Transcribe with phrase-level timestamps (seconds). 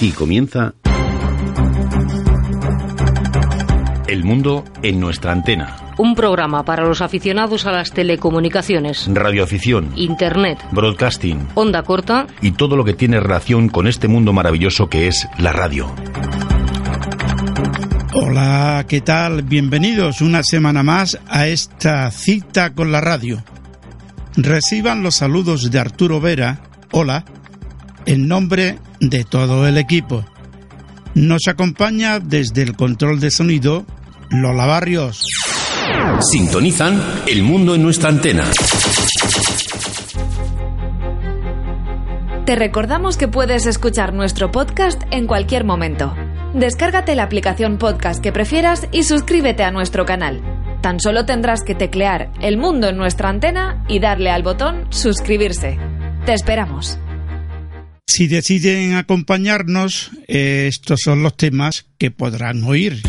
[0.00, 0.72] Aquí comienza
[4.08, 5.76] El mundo en nuestra antena.
[5.98, 12.76] Un programa para los aficionados a las telecomunicaciones, Radioafición, Internet, broadcasting onda corta y todo
[12.76, 15.94] lo que tiene relación con este mundo maravilloso que es la radio.
[18.14, 19.42] Hola, ¿qué tal?
[19.42, 23.44] Bienvenidos una semana más a esta cita con la radio.
[24.34, 27.26] Reciban los saludos de Arturo Vera, hola,
[28.06, 30.24] en nombre de todo el equipo.
[31.14, 33.84] Nos acompaña desde el control de sonido
[34.30, 35.26] Lola Barrios.
[36.20, 38.44] Sintonizan El mundo en nuestra antena.
[42.44, 46.14] Te recordamos que puedes escuchar nuestro podcast en cualquier momento.
[46.54, 50.40] Descárgate la aplicación podcast que prefieras y suscríbete a nuestro canal.
[50.80, 55.78] Tan solo tendrás que teclear El mundo en nuestra antena y darle al botón suscribirse.
[56.24, 56.98] Te esperamos.
[58.12, 63.00] Si deciden acompañarnos, eh, estos son los temas que podrán oír.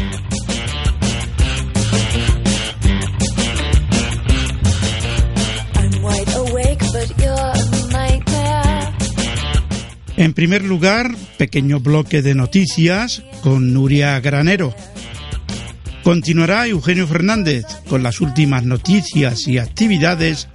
[10.18, 14.76] En primer lugar, pequeño bloque de noticias con Nuria Granero.
[16.04, 20.48] Continuará Eugenio Fernández con las últimas noticias y actividades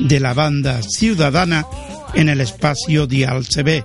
[0.00, 1.66] de la banda ciudadana
[2.14, 3.84] en el espacio Dial CB.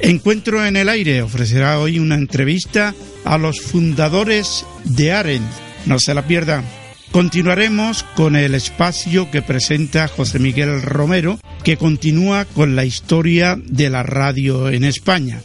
[0.00, 2.94] Encuentro en el aire ofrecerá hoy una entrevista
[3.24, 5.42] a los fundadores de AREN.
[5.86, 6.64] No se la pierdan.
[7.12, 13.88] Continuaremos con el espacio que presenta José Miguel Romero, que continúa con la historia de
[13.88, 15.40] la radio en España.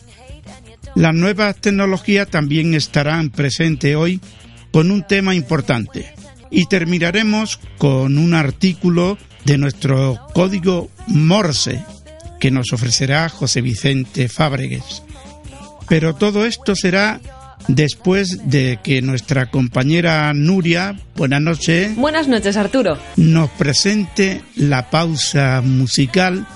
[0.95, 4.19] Las nuevas tecnologías también estarán presentes hoy
[4.71, 6.13] con un tema importante.
[6.49, 11.83] Y terminaremos con un artículo de nuestro código Morse
[12.39, 15.03] que nos ofrecerá José Vicente Fábregues.
[15.87, 17.19] Pero todo esto será
[17.67, 22.97] después de que nuestra compañera Nuria, buenas noches, Buenas noches, Arturo.
[23.17, 26.47] nos presente la pausa musical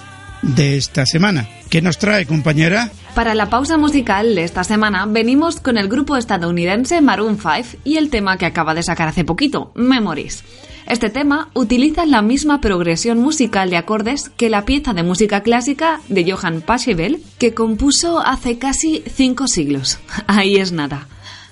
[0.41, 1.47] de esta semana.
[1.69, 2.90] ¿Qué nos trae, compañera?
[3.13, 7.97] Para la pausa musical de esta semana venimos con el grupo estadounidense Maroon 5 y
[7.97, 10.44] el tema que acaba de sacar hace poquito, Memories.
[10.88, 16.00] Este tema utiliza la misma progresión musical de acordes que la pieza de música clásica
[16.09, 19.97] de Johann Pachelbel que compuso hace casi cinco siglos.
[20.28, 21.07] Ahí es nada.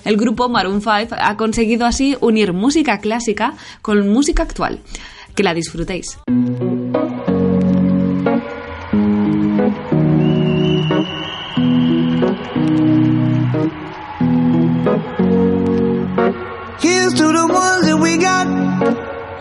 [0.06, 4.80] El grupo Maroon 5 ha conseguido así unir música clásica con música actual.
[5.34, 6.20] Que la disfrutéis.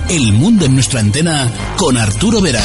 [0.08, 1.46] El Mundo en nuestra antena
[1.76, 2.62] con Arturo Vera.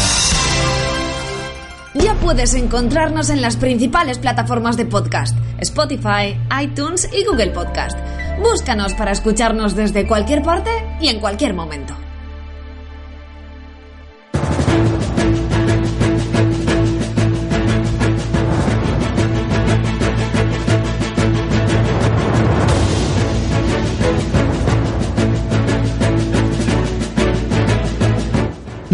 [1.95, 7.97] Ya puedes encontrarnos en las principales plataformas de podcast, Spotify, iTunes y Google Podcast.
[8.41, 11.96] Búscanos para escucharnos desde cualquier parte y en cualquier momento.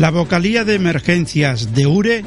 [0.04, 2.26] La vocalía de emergencias de URE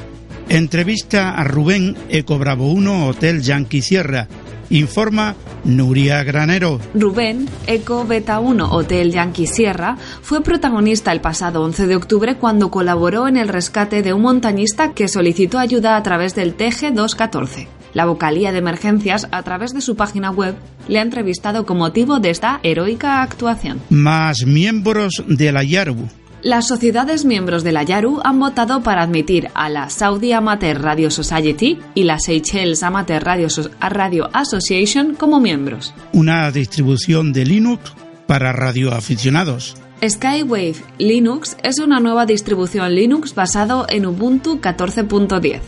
[0.48, 4.28] entrevista a Rubén Eco Bravo 1 Hotel Yankee Sierra.
[4.70, 6.80] Informa Nuria Granero.
[6.94, 12.70] Rubén, Eco Beta 1 Hotel Yankee Sierra, fue protagonista el pasado 11 de octubre cuando
[12.70, 17.68] colaboró en el rescate de un montañista que solicitó ayuda a través del TG 214.
[17.92, 20.54] La vocalía de emergencias, a través de su página web,
[20.88, 23.82] le ha entrevistado con motivo de esta heroica actuación.
[23.90, 26.08] Más miembros de la YARU.
[26.46, 31.10] Las sociedades miembros de la Yaru han votado para admitir a la Saudi Amateur Radio
[31.10, 35.92] Society y la Seychelles Amateur Radio, So- Radio Association como miembros.
[36.12, 37.92] Una distribución de Linux
[38.28, 39.74] para radioaficionados.
[40.08, 45.62] Skywave Linux es una nueva distribución Linux basado en Ubuntu 14.10.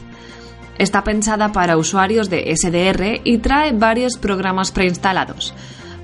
[0.78, 5.54] Está pensada para usuarios de SDR y trae varios programas preinstalados.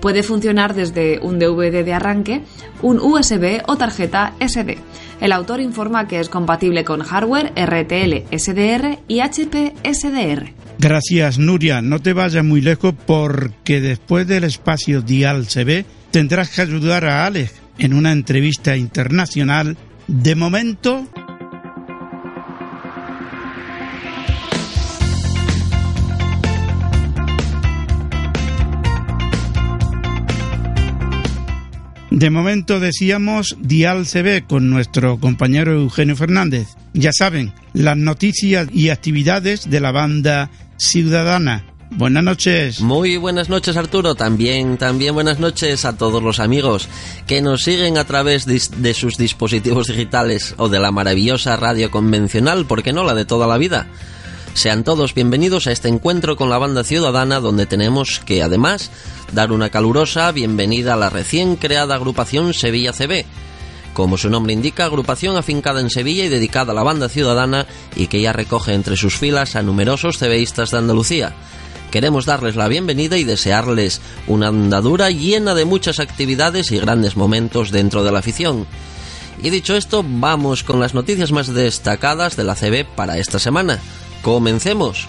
[0.00, 2.42] Puede funcionar desde un DVD de arranque,
[2.82, 4.78] un USB o tarjeta SD.
[5.20, 10.52] El autor informa que es compatible con hardware RTL SDR y HP SDR.
[10.78, 11.80] Gracias, Nuria.
[11.80, 17.26] No te vayas muy lejos porque después del espacio Dial CB tendrás que ayudar a
[17.26, 19.76] Alex en una entrevista internacional.
[20.06, 21.06] De momento,
[32.16, 36.68] De momento decíamos Dial CB con nuestro compañero Eugenio Fernández.
[36.92, 41.64] Ya saben, las noticias y actividades de la banda Ciudadana.
[41.90, 42.80] Buenas noches.
[42.80, 46.88] Muy buenas noches Arturo, también, también buenas noches a todos los amigos
[47.26, 51.90] que nos siguen a través dis- de sus dispositivos digitales o de la maravillosa radio
[51.90, 53.88] convencional, porque no la de toda la vida.
[54.54, 58.92] Sean todos bienvenidos a este encuentro con la banda ciudadana donde tenemos que además
[59.32, 63.24] dar una calurosa bienvenida a la recién creada agrupación Sevilla CB.
[63.94, 67.66] Como su nombre indica, agrupación afincada en Sevilla y dedicada a la banda ciudadana
[67.96, 71.34] y que ya recoge entre sus filas a numerosos cebeístas de Andalucía.
[71.90, 77.72] Queremos darles la bienvenida y desearles una andadura llena de muchas actividades y grandes momentos
[77.72, 78.66] dentro de la afición.
[79.42, 83.80] Y dicho esto, vamos con las noticias más destacadas de la CB para esta semana.
[84.24, 85.06] Comencemos.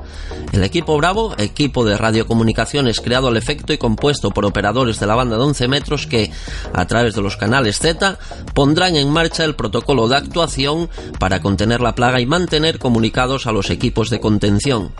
[0.53, 5.15] El equipo Bravo, equipo de radiocomunicaciones creado al efecto y compuesto por operadores de la
[5.15, 6.31] banda de 11 metros que,
[6.73, 8.19] a través de los canales Z,
[8.55, 13.53] pondrán en marcha el protocolo de actuación para contener la plaga y mantener comunicados a
[13.53, 14.93] los equipos de contención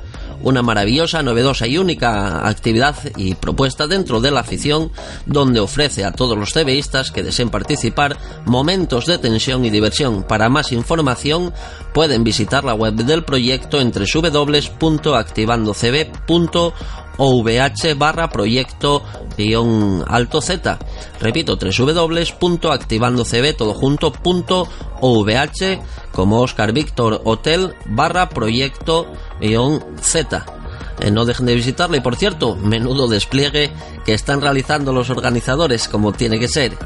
[0.43, 4.91] una maravillosa, novedosa y única actividad y propuesta dentro de la afición,
[5.27, 10.23] donde ofrece a todos los CBistas que deseen participar momentos de tensión y diversión.
[10.25, 11.53] Para más información
[11.93, 14.07] pueden visitar la web del proyecto entre
[17.19, 19.03] www.activandocb.ovh barra proyecto
[20.07, 20.79] alto z
[21.21, 24.13] repito www.activandocb todo junto
[26.13, 29.07] como Oscar Víctor Hotel barra proyecto
[30.01, 30.45] Z.
[31.01, 33.73] Eh, no dejen de visitarla y por cierto, menudo despliegue
[34.05, 36.77] que están realizando los organizadores como tiene que ser.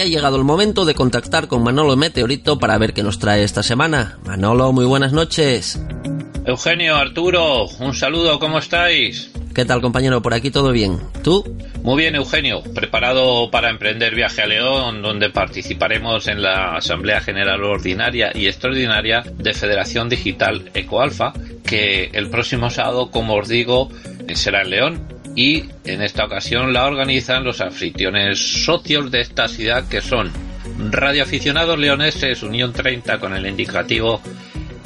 [0.00, 3.62] Ha llegado el momento de contactar con Manolo Meteorito para ver qué nos trae esta
[3.62, 4.18] semana.
[4.24, 5.80] Manolo, muy buenas noches.
[6.44, 9.30] Eugenio, Arturo, un saludo, ¿cómo estáis?
[9.54, 10.22] ¿Qué tal, compañero?
[10.22, 10.98] Por aquí todo bien.
[11.22, 11.44] ¿Tú?
[11.82, 12.62] Muy bien, Eugenio.
[12.74, 19.22] Preparado para emprender viaje a León, donde participaremos en la Asamblea General Ordinaria y Extraordinaria
[19.36, 21.34] de Federación Digital Ecoalfa,
[21.66, 23.90] que el próximo sábado, como os digo,
[24.34, 29.88] será en León y en esta ocasión la organizan los anfitriones socios de esta ciudad
[29.88, 30.30] que son
[30.90, 34.20] Radio Aficionados Leoneses Unión 30 con el indicativo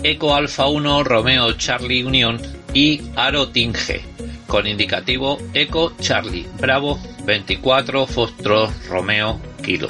[0.02, 2.40] Eco Alfa 1 Romeo Charlie Unión
[2.72, 4.02] y Aro Tinge
[4.46, 9.88] con indicativo Eco Charlie Bravo 24 Fostro Romeo Kilo.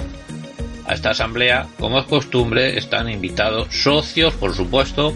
[0.87, 5.13] A esta asamblea, como es costumbre, están invitados socios, por supuesto,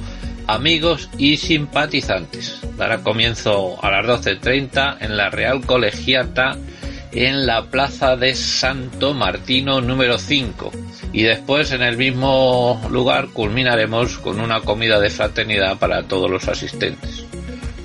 [0.55, 2.61] amigos y simpatizantes.
[2.77, 6.57] Dará comienzo a las 12.30 en la Real Colegiata
[7.13, 10.73] en la Plaza de Santo Martino número 5
[11.13, 16.47] y después en el mismo lugar culminaremos con una comida de fraternidad para todos los
[16.49, 17.25] asistentes.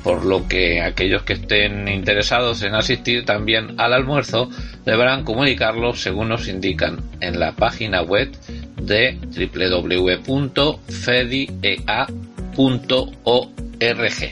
[0.03, 4.51] Por lo que aquellos que estén interesados en asistir también al almuerzo
[4.85, 8.31] deberán comunicarlo según nos indican en la página web
[8.75, 9.17] de
[10.27, 14.31] www.fediea.com .org.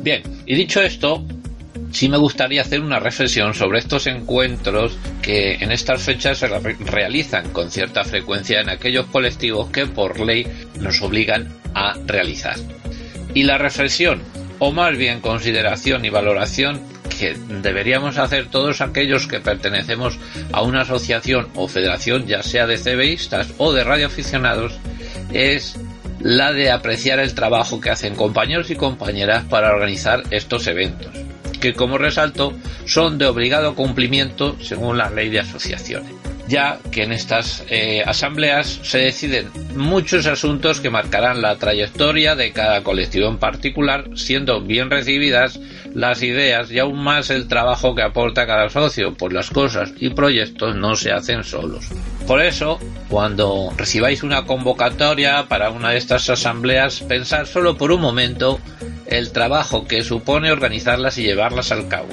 [0.00, 1.24] Bien, y dicho esto,
[1.92, 7.50] sí me gustaría hacer una reflexión sobre estos encuentros que en estas fechas se realizan
[7.50, 10.46] con cierta frecuencia en aquellos colectivos que por ley
[10.80, 12.56] nos obligan a realizar.
[13.34, 14.22] Y la reflexión,
[14.58, 16.80] o más bien consideración y valoración
[17.18, 20.18] que deberíamos hacer todos aquellos que pertenecemos
[20.52, 24.72] a una asociación o federación, ya sea de CBistas o de radioaficionados,
[25.32, 25.78] es
[26.22, 31.12] la de apreciar el trabajo que hacen compañeros y compañeras para organizar estos eventos,
[31.60, 32.52] que como resalto
[32.86, 38.80] son de obligado cumplimiento según la ley de asociaciones ya que en estas eh, asambleas
[38.82, 44.90] se deciden muchos asuntos que marcarán la trayectoria de cada colectivo en particular, siendo bien
[44.90, 45.60] recibidas
[45.94, 50.10] las ideas y aún más el trabajo que aporta cada socio, pues las cosas y
[50.10, 51.86] proyectos no se hacen solos.
[52.26, 58.00] Por eso, cuando recibáis una convocatoria para una de estas asambleas, pensar solo por un
[58.00, 58.60] momento
[59.06, 62.08] el trabajo que supone organizarlas y llevarlas al cabo,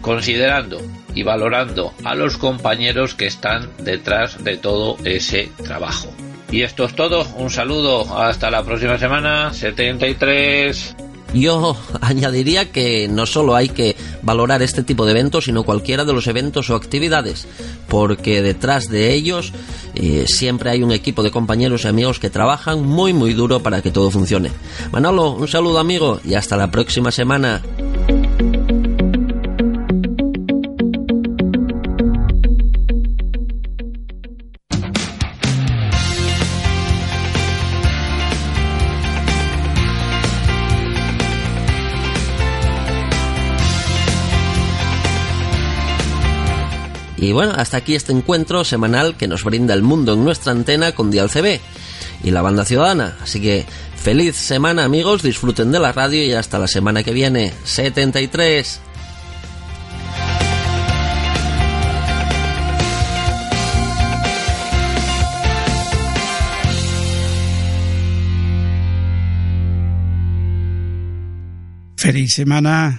[0.00, 0.80] considerando
[1.14, 6.12] y valorando a los compañeros que están detrás de todo ese trabajo.
[6.50, 10.96] Y esto es todo, un saludo, hasta la próxima semana, 73.
[11.32, 16.12] Yo añadiría que no solo hay que valorar este tipo de eventos, sino cualquiera de
[16.12, 17.46] los eventos o actividades,
[17.88, 19.52] porque detrás de ellos
[19.94, 23.82] eh, siempre hay un equipo de compañeros y amigos que trabajan muy muy duro para
[23.82, 24.50] que todo funcione.
[24.90, 27.62] Manolo, un saludo amigo y hasta la próxima semana.
[47.30, 50.90] Y bueno, hasta aquí este encuentro semanal que nos brinda el mundo en nuestra antena
[50.96, 51.60] con Dial CB
[52.24, 53.16] y la banda ciudadana.
[53.22, 57.54] Así que feliz semana amigos, disfruten de la radio y hasta la semana que viene.
[57.62, 58.80] 73.
[71.96, 72.98] Feliz semana.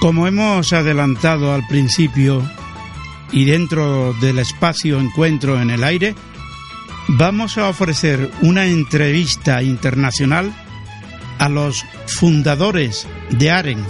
[0.00, 2.48] Como hemos adelantado al principio
[3.32, 6.14] y dentro del espacio Encuentro en el Aire,
[7.08, 10.52] vamos a ofrecer una entrevista internacional
[11.38, 13.84] a los fundadores de AREN.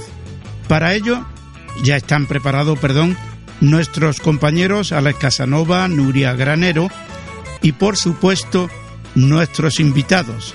[0.67, 1.27] Para ello,
[1.83, 3.17] ya están preparados, perdón,
[3.61, 6.89] nuestros compañeros Alex Casanova, Nuria Granero
[7.61, 8.71] y, por supuesto,
[9.15, 10.55] nuestros invitados.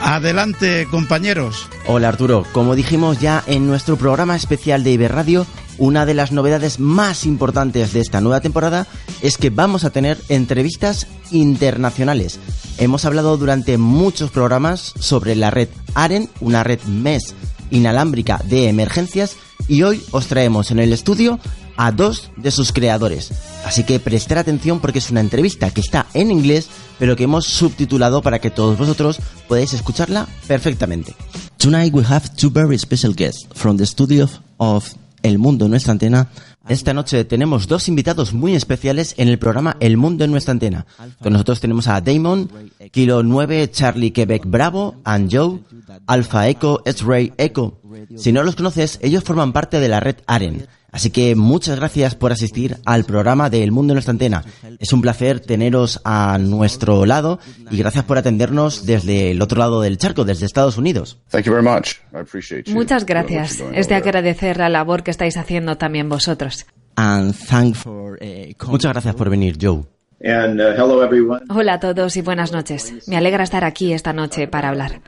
[0.00, 1.68] Adelante, compañeros.
[1.86, 5.46] Hola Arturo, como dijimos ya en nuestro programa especial de Iberradio,
[5.78, 8.86] una de las novedades más importantes de esta nueva temporada
[9.22, 12.40] es que vamos a tener entrevistas internacionales.
[12.78, 17.34] Hemos hablado durante muchos programas sobre la red AREN, una red MES
[17.70, 19.36] inalámbrica de emergencias,
[19.68, 21.38] y hoy os traemos en el estudio
[21.80, 23.32] a dos de sus creadores.
[23.64, 27.46] Así que prestar atención porque es una entrevista que está en inglés, pero que hemos
[27.46, 31.14] subtitulado para que todos vosotros podáis escucharla perfectamente.
[31.56, 34.28] Tonight we have two very special guests from the studio
[34.58, 36.28] of El Mundo en nuestra antena.
[36.68, 40.84] Esta noche tenemos dos invitados muy especiales en el programa El Mundo en nuestra antena.
[41.22, 42.50] Con nosotros tenemos a Damon,
[42.90, 45.60] Kilo 9, Charlie Quebec Bravo, and Joe,
[46.06, 47.79] Alpha Echo, X-Ray Echo.
[48.16, 50.66] Si no los conoces, ellos forman parte de la red AREN.
[50.92, 54.44] Así que muchas gracias por asistir al programa de El Mundo en nuestra antena.
[54.78, 57.38] Es un placer teneros a nuestro lado
[57.70, 61.18] y gracias por atendernos desde el otro lado del charco, desde Estados Unidos.
[62.72, 63.62] Muchas gracias.
[63.72, 66.66] Es de agradecer la labor que estáis haciendo también vosotros.
[66.96, 69.84] And thank for, eh, muchas gracias por venir, Joe.
[71.48, 72.94] Hola a todos y buenas noches.
[73.06, 75.00] Me alegra estar aquí esta noche para hablar.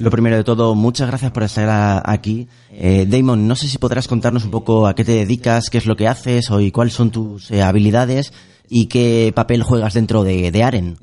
[0.00, 2.48] Lo primero de todo, muchas gracias por estar aquí.
[2.72, 5.84] Eh, Damon, no sé si podrás contarnos un poco a qué te dedicas, qué es
[5.84, 8.32] lo que haces o y cuáles son tus eh, habilidades
[8.66, 10.96] y qué papel juegas dentro de, de Aren.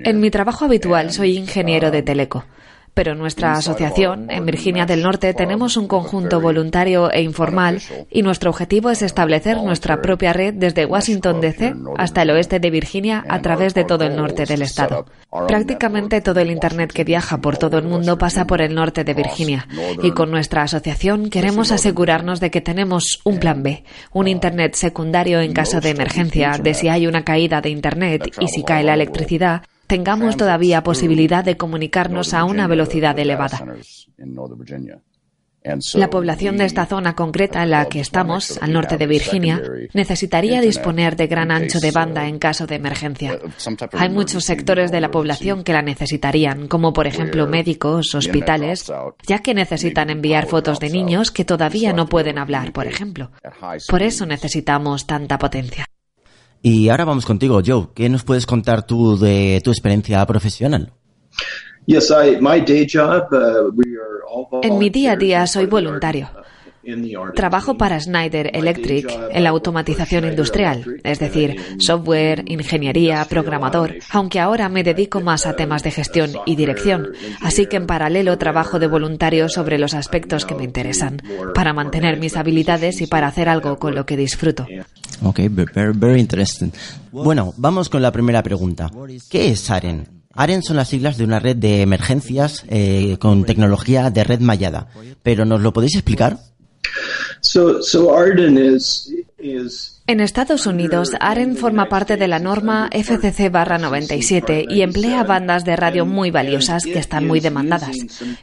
[0.00, 2.44] En mi trabajo habitual soy ingeniero de teleco.
[3.00, 8.20] Pero en nuestra asociación, en Virginia del Norte, tenemos un conjunto voluntario e informal y
[8.20, 13.24] nuestro objetivo es establecer nuestra propia red desde Washington DC hasta el oeste de Virginia
[13.26, 15.06] a través de todo el norte del estado.
[15.48, 19.14] Prácticamente todo el Internet que viaja por todo el mundo pasa por el norte de
[19.14, 19.66] Virginia.
[20.02, 23.82] Y con nuestra asociación queremos asegurarnos de que tenemos un plan B,
[24.12, 28.48] un Internet secundario en caso de emergencia, de si hay una caída de Internet y
[28.48, 33.66] si cae la electricidad, tengamos todavía posibilidad de comunicarnos a una velocidad elevada.
[35.94, 39.60] La población de esta zona concreta en la que estamos, al norte de Virginia,
[39.92, 43.38] necesitaría disponer de gran ancho de banda en caso de emergencia.
[43.92, 48.90] Hay muchos sectores de la población que la necesitarían, como por ejemplo médicos, hospitales,
[49.26, 53.32] ya que necesitan enviar fotos de niños que todavía no pueden hablar, por ejemplo.
[53.88, 55.89] Por eso necesitamos tanta potencia.
[56.62, 57.88] Y ahora vamos contigo, Joe.
[57.94, 60.92] ¿Qué nos puedes contar tú de tu experiencia profesional?
[61.86, 65.66] Yes, I, my day job, uh, we are all En mi día a día soy
[65.66, 66.28] voluntario.
[67.34, 74.68] Trabajo para Schneider Electric en la automatización industrial, es decir, software, ingeniería, programador, aunque ahora
[74.68, 77.08] me dedico más a temas de gestión y dirección,
[77.42, 81.22] así que en paralelo trabajo de voluntario sobre los aspectos que me interesan,
[81.54, 84.66] para mantener mis habilidades y para hacer algo con lo que disfruto.
[85.22, 86.70] Ok, ve- very, very interesting.
[87.12, 88.90] Bueno, vamos con la primera pregunta.
[89.28, 90.06] ¿Qué es AREN?
[90.32, 94.86] AREN son las siglas de una red de emergencias eh, con tecnología de red mallada.
[95.22, 96.38] ¿Pero nos lo podéis explicar?
[100.06, 106.04] En Estados Unidos, AREN forma parte de la norma FCC-97 y emplea bandas de radio
[106.04, 107.96] muy valiosas que están muy demandadas.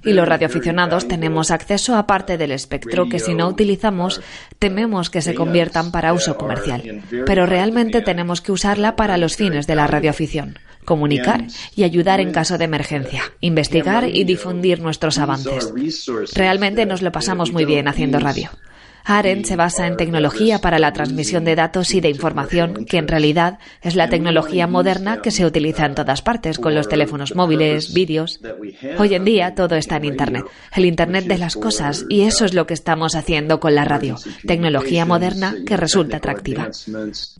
[0.03, 4.21] Y los radioaficionados tenemos acceso a parte del espectro que si no utilizamos,
[4.59, 7.03] tememos que se conviertan para uso comercial.
[7.25, 10.57] Pero realmente tenemos que usarla para los fines de la radioafición.
[10.87, 11.45] Comunicar
[11.75, 15.73] y ayudar en caso de emergencia, investigar y difundir nuestros avances.
[16.33, 18.49] Realmente nos lo pasamos muy bien haciendo radio.
[19.07, 23.07] AREN se basa en tecnología para la transmisión de datos y de información, que en
[23.07, 27.93] realidad es la tecnología moderna que se utiliza en todas partes, con los teléfonos móviles,
[27.93, 28.41] vídeos.
[28.97, 30.43] Hoy en día todo está en Internet,
[30.75, 34.17] el Internet de las cosas, y eso es lo que estamos haciendo con la radio,
[34.45, 36.69] tecnología moderna que resulta atractiva.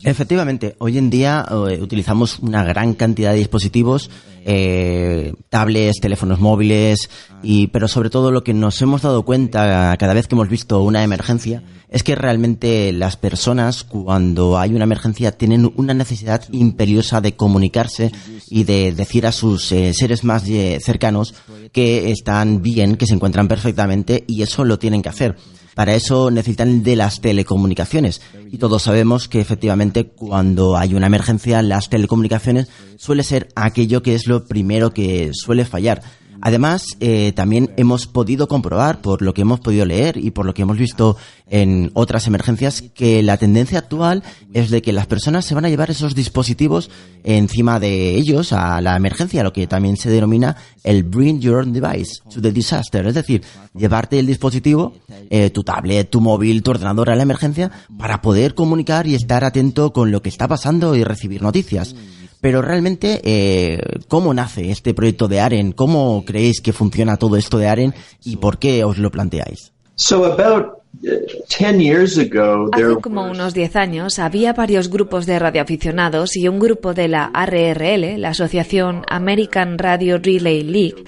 [0.02, 4.10] Efectivamente, hoy en día eh, utilizamos una gran cantidad de dispositivos,
[4.50, 7.10] eh, tablets, teléfonos móviles,
[7.42, 10.82] y, pero sobre todo lo que nos hemos dado cuenta cada vez que hemos visto
[10.82, 17.20] una emergencia es que realmente las personas cuando hay una emergencia tienen una necesidad imperiosa
[17.20, 18.10] de comunicarse
[18.48, 21.34] y de decir a sus eh, seres más eh, cercanos
[21.70, 25.36] que están bien, que se encuentran perfectamente y eso lo tienen que hacer.
[25.78, 28.20] Para eso necesitan de las telecomunicaciones.
[28.50, 34.16] Y todos sabemos que efectivamente cuando hay una emergencia, las telecomunicaciones suele ser aquello que
[34.16, 36.02] es lo primero que suele fallar.
[36.40, 40.54] Además, eh, también hemos podido comprobar, por lo que hemos podido leer y por lo
[40.54, 41.16] que hemos visto
[41.50, 44.22] en otras emergencias, que la tendencia actual
[44.52, 46.90] es de que las personas se van a llevar esos dispositivos
[47.24, 51.72] encima de ellos a la emergencia, lo que también se denomina el Bring Your Own
[51.72, 53.42] Device to the Disaster, es decir,
[53.74, 54.94] llevarte el dispositivo,
[55.30, 59.44] eh, tu tablet, tu móvil, tu ordenador a la emergencia para poder comunicar y estar
[59.44, 61.94] atento con lo que está pasando y recibir noticias.
[62.40, 65.72] Pero realmente, eh, ¿cómo nace este proyecto de AREN?
[65.72, 69.72] ¿Cómo creéis que funciona todo esto de AREN y por qué os lo planteáis?
[69.96, 75.38] So about 10 years ago, there Hace como unos 10 años había varios grupos de
[75.38, 81.04] radioaficionados y un grupo de la ARRL, la Asociación American Radio Relay League,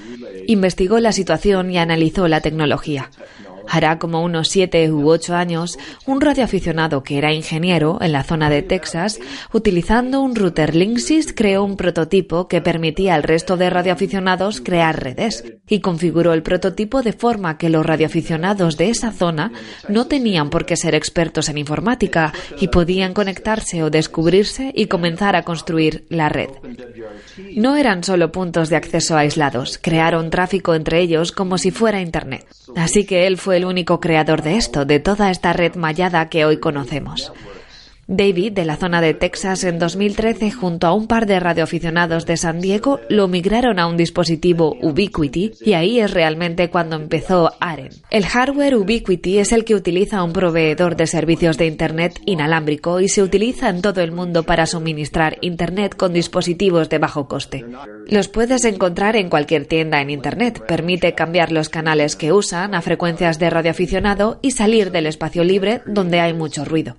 [0.46, 3.10] investigó la situación y analizó la tecnología.
[3.68, 8.50] Hará como unos siete u ocho años, un radioaficionado que era ingeniero en la zona
[8.50, 9.20] de Texas,
[9.52, 15.44] utilizando un router Linksys, creó un prototipo que permitía al resto de radioaficionados crear redes
[15.68, 19.52] y configuró el prototipo de forma que los radioaficionados de esa zona
[19.88, 25.36] no tenían por qué ser expertos en informática y podían conectarse o descubrirse y comenzar
[25.36, 26.50] a construir la red.
[27.56, 32.46] No eran solo puntos de acceso aislados, crearon tráfico entre ellos como si fuera Internet.
[32.76, 36.44] Así que él fue el único creador de esto, de toda esta red mallada que
[36.44, 37.32] hoy conocemos.
[38.12, 42.36] David, de la zona de Texas, en 2013, junto a un par de radioaficionados de
[42.36, 47.90] San Diego, lo migraron a un dispositivo Ubiquiti y ahí es realmente cuando empezó AREN.
[48.10, 53.08] El hardware Ubiquiti es el que utiliza un proveedor de servicios de Internet inalámbrico y
[53.08, 57.64] se utiliza en todo el mundo para suministrar Internet con dispositivos de bajo coste.
[58.08, 62.82] Los puedes encontrar en cualquier tienda en Internet, permite cambiar los canales que usan a
[62.82, 66.96] frecuencias de radioaficionado y salir del espacio libre donde hay mucho ruido.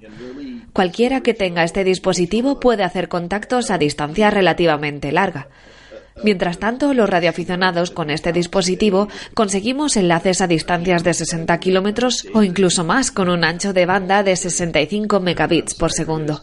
[0.73, 5.47] Cualquiera que tenga este dispositivo puede hacer contactos a distancia relativamente larga.
[6.23, 12.43] Mientras tanto, los radioaficionados con este dispositivo conseguimos enlaces a distancias de 60 kilómetros o
[12.43, 16.41] incluso más con un ancho de banda de 65 megabits por segundo.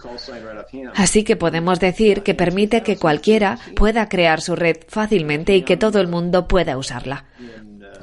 [0.95, 5.77] Así que podemos decir que permite que cualquiera pueda crear su red fácilmente y que
[5.77, 7.25] todo el mundo pueda usarla.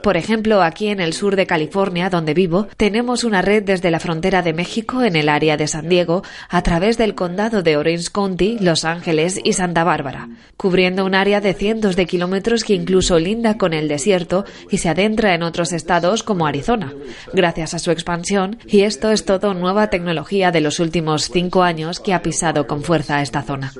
[0.05, 3.99] Por ejemplo, aquí en el sur de California, donde vivo, tenemos una red desde la
[3.99, 8.11] frontera de México en el área de San Diego a través del condado de Orange
[8.11, 13.17] County, Los Ángeles y Santa Bárbara, cubriendo un área de cientos de kilómetros que incluso
[13.17, 16.93] linda con el desierto y se adentra en otros estados como Arizona,
[17.33, 21.99] gracias a su expansión, y esto es todo nueva tecnología de los últimos cinco años
[21.99, 23.73] que ha pisado con fuerza esta zona.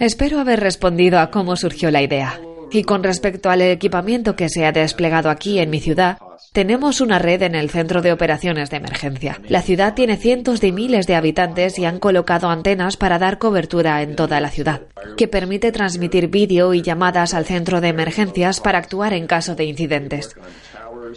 [0.00, 2.40] Espero haber respondido a cómo surgió la idea.
[2.70, 6.18] Y con respecto al equipamiento que se ha desplegado aquí en mi ciudad,
[6.52, 9.40] tenemos una red en el centro de operaciones de emergencia.
[9.48, 14.02] La ciudad tiene cientos de miles de habitantes y han colocado antenas para dar cobertura
[14.02, 14.82] en toda la ciudad,
[15.16, 19.64] que permite transmitir vídeo y llamadas al centro de emergencias para actuar en caso de
[19.64, 20.36] incidentes.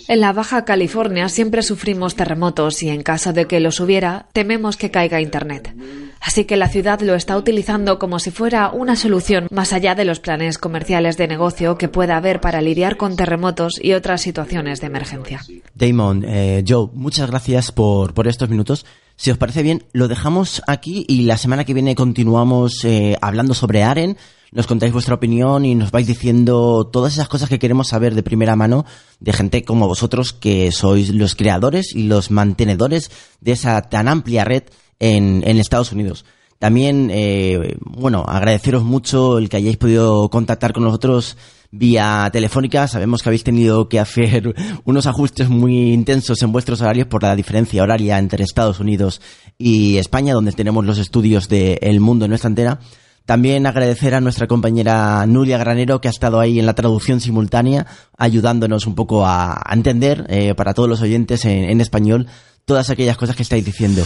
[0.07, 4.77] En la Baja California siempre sufrimos terremotos y en caso de que los hubiera, tememos
[4.77, 5.73] que caiga Internet.
[6.21, 10.05] Así que la ciudad lo está utilizando como si fuera una solución más allá de
[10.05, 14.81] los planes comerciales de negocio que pueda haber para lidiar con terremotos y otras situaciones
[14.81, 15.41] de emergencia.
[15.75, 18.85] Damon, eh, Joe, muchas gracias por, por estos minutos.
[19.15, 23.53] Si os parece bien, lo dejamos aquí y la semana que viene continuamos eh, hablando
[23.53, 24.17] sobre Aren.
[24.51, 28.23] Nos contáis vuestra opinión y nos vais diciendo todas esas cosas que queremos saber de
[28.23, 28.85] primera mano
[29.19, 34.45] de gente como vosotros que sois los creadores y los mantenedores de esa tan amplia
[34.45, 34.63] red
[34.99, 36.25] en, en Estados Unidos.
[36.59, 41.37] También, eh, bueno, agradeceros mucho el que hayáis podido contactar con nosotros
[41.71, 42.85] vía telefónica.
[42.89, 47.37] Sabemos que habéis tenido que hacer unos ajustes muy intensos en vuestros horarios por la
[47.37, 49.21] diferencia horaria entre Estados Unidos
[49.57, 52.79] y España, donde tenemos los estudios de El Mundo en nuestra antena.
[53.25, 57.85] También agradecer a nuestra compañera Nuria Granero que ha estado ahí en la traducción simultánea,
[58.17, 62.27] ayudándonos un poco a, entender eh, para todos los oyentes en, en español
[62.65, 64.03] todas aquellas cosas que estáis diciendo.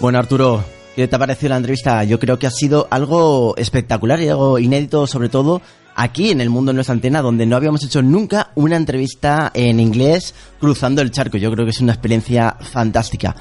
[0.00, 0.64] Bueno, Arturo,
[0.96, 2.02] ¿qué te ha parecido la entrevista?
[2.04, 5.60] Yo creo que ha sido algo espectacular y algo inédito, sobre todo
[5.94, 9.78] aquí en el mundo de nuestra antena, donde no habíamos hecho nunca una entrevista en
[9.78, 11.36] inglés cruzando el charco.
[11.36, 13.36] Yo creo que es una experiencia fantástica.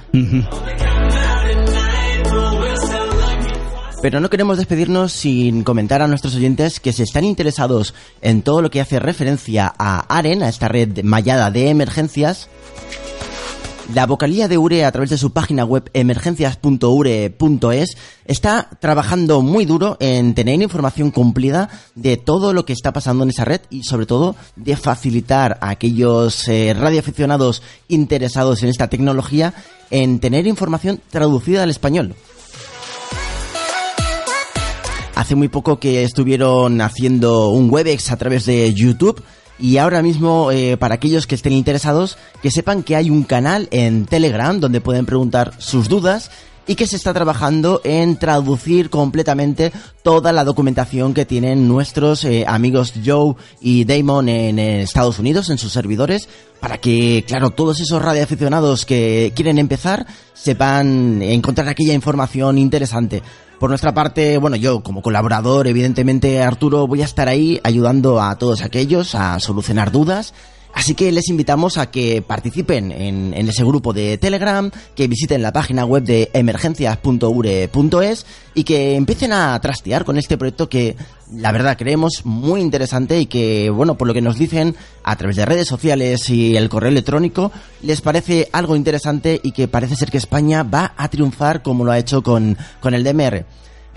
[4.02, 8.62] Pero no queremos despedirnos sin comentar a nuestros oyentes que si están interesados en todo
[8.62, 12.50] lo que hace referencia a AREN, a esta red mallada de emergencias,
[13.94, 19.98] la vocalía de URE a través de su página web emergencias.ure.es está trabajando muy duro
[20.00, 24.06] en tener información cumplida de todo lo que está pasando en esa red y sobre
[24.06, 29.56] todo de facilitar a aquellos eh, radioaficionados interesados en esta tecnología
[29.90, 32.14] en tener información traducida al español.
[35.16, 39.24] Hace muy poco que estuvieron haciendo un WebEx a través de YouTube
[39.60, 43.68] y ahora mismo, eh, para aquellos que estén interesados, que sepan que hay un canal
[43.72, 46.32] en Telegram donde pueden preguntar sus dudas
[46.70, 49.72] y que se está trabajando en traducir completamente
[50.04, 55.50] toda la documentación que tienen nuestros eh, amigos Joe y Damon en eh, Estados Unidos,
[55.50, 56.30] en sus servidores,
[56.60, 60.06] para que, claro, todos esos radioaficionados que quieren empezar
[60.36, 63.24] sepan encontrar aquella información interesante.
[63.60, 68.38] Por nuestra parte, bueno, yo como colaborador, evidentemente, Arturo, voy a estar ahí ayudando a
[68.38, 70.36] todos aquellos a solucionar dudas.
[70.74, 75.52] Así que les invitamos a que participen en, ese grupo de Telegram, que visiten la
[75.52, 80.96] página web de emergencias.ure.es y que empiecen a trastear con este proyecto que
[81.34, 85.36] la verdad creemos muy interesante y que, bueno, por lo que nos dicen a través
[85.36, 87.52] de redes sociales y el correo electrónico,
[87.82, 91.92] les parece algo interesante y que parece ser que España va a triunfar como lo
[91.92, 93.46] ha hecho con, con el DMR.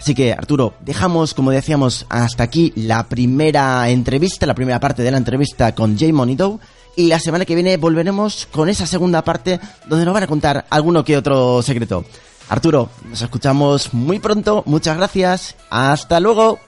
[0.03, 5.13] Así que, Arturo, dejamos, como decíamos, hasta aquí la primera entrevista, la primera parte de
[5.13, 6.59] la entrevista con Jay Monito.
[6.97, 10.67] Y la semana que viene volveremos con esa segunda parte donde nos van a contar
[10.71, 12.05] alguno que otro secreto.
[12.49, 14.65] Arturo, nos escuchamos muy pronto.
[14.67, 15.55] Muchas gracias.
[15.71, 16.59] Hasta luego.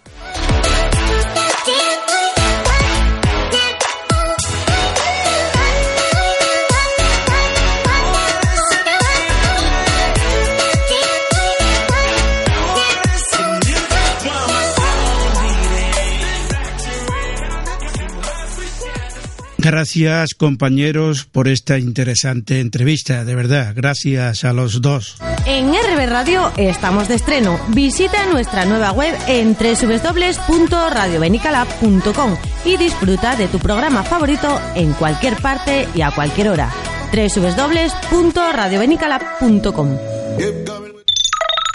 [19.64, 25.16] Gracias compañeros por esta interesante entrevista, de verdad, gracias a los dos.
[25.46, 27.58] En RB Radio estamos de estreno.
[27.68, 35.88] Visita nuestra nueva web en www.radiobenicalab.com y disfruta de tu programa favorito en cualquier parte
[35.94, 36.70] y a cualquier hora.
[37.10, 39.96] www.radiobenicalab.com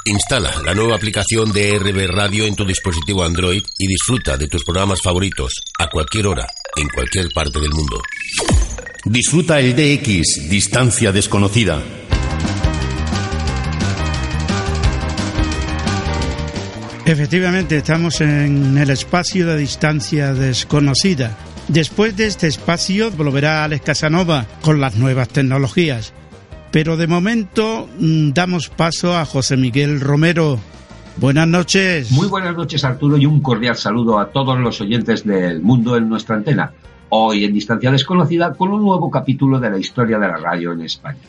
[0.05, 4.63] Instala la nueva aplicación de RB Radio en tu dispositivo Android y disfruta de tus
[4.63, 6.47] programas favoritos a cualquier hora,
[6.79, 8.01] en cualquier parte del mundo.
[9.05, 11.81] Disfruta el DX, distancia desconocida.
[17.05, 21.35] Efectivamente, estamos en el espacio de distancia desconocida.
[21.67, 26.13] Después de este espacio volverá Alex Casanova con las nuevas tecnologías.
[26.71, 30.59] Pero de momento mm, damos paso a José Miguel Romero.
[31.19, 32.11] Buenas noches.
[32.11, 36.07] Muy buenas noches Arturo y un cordial saludo a todos los oyentes del mundo en
[36.07, 36.71] nuestra antena.
[37.09, 40.81] Hoy en Distancia Desconocida con un nuevo capítulo de la historia de la radio en
[40.81, 41.19] España.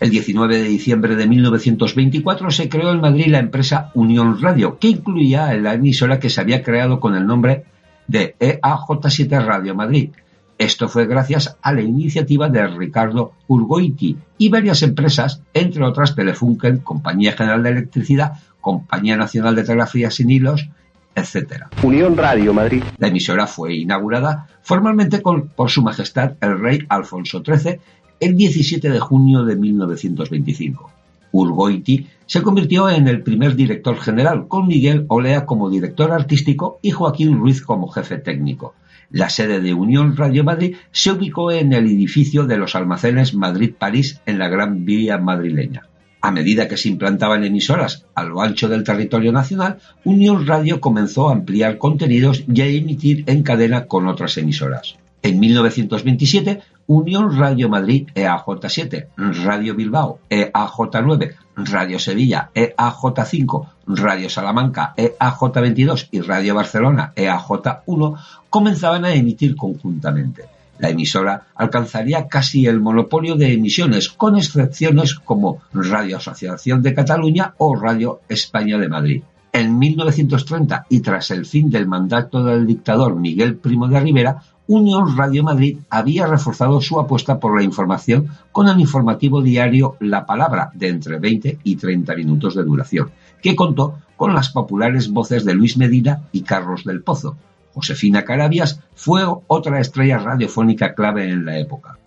[0.00, 4.88] El 19 de diciembre de 1924 se creó en Madrid la empresa Unión Radio, que
[4.88, 7.64] incluía la emisora que se había creado con el nombre
[8.06, 10.08] de EAJ7 Radio Madrid,
[10.56, 16.78] esto fue gracias a la iniciativa de Ricardo Urgoiti y varias empresas, entre otras Telefunken,
[16.78, 20.70] Compañía General de Electricidad, Compañía Nacional de Telegrafía Sin Hilos,
[21.14, 21.66] etc.
[21.82, 22.82] Unión Radio Madrid.
[22.98, 27.78] La emisora fue inaugurada formalmente con, por Su Majestad el Rey Alfonso XIII
[28.20, 30.90] el 17 de junio de 1925.
[31.32, 36.90] Urgoiti se convirtió en el primer director general, con Miguel Olea como director artístico y
[36.92, 38.74] Joaquín Ruiz como jefe técnico.
[39.10, 44.22] La sede de Unión Radio Madrid se ubicó en el edificio de los almacenes Madrid-París
[44.24, 45.82] en la Gran Vía madrileña.
[46.24, 51.28] A medida que se implantaban emisoras a lo ancho del territorio nacional, Unión Radio comenzó
[51.28, 54.96] a ampliar contenidos y a emitir en cadena con otras emisoras.
[55.20, 59.08] En 1927, Unión Radio Madrid EAJ7,
[59.44, 69.12] Radio Bilbao EAJ9, Radio Sevilla EAJ5, Radio Salamanca EAJ22 y Radio Barcelona EAJ1 comenzaban a
[69.12, 70.53] emitir conjuntamente.
[70.78, 77.54] La emisora alcanzaría casi el monopolio de emisiones, con excepciones como Radio Asociación de Cataluña
[77.58, 79.22] o Radio España de Madrid.
[79.52, 85.16] En 1930 y tras el fin del mandato del dictador Miguel Primo de Rivera, Unión
[85.16, 90.70] Radio Madrid había reforzado su apuesta por la información con el informativo diario La Palabra,
[90.74, 93.10] de entre 20 y 30 minutos de duración,
[93.42, 97.36] que contó con las populares voces de Luis Medina y Carlos del Pozo.
[97.74, 101.98] Josefina Carabias fue otra estrella radiofónica clave en la época.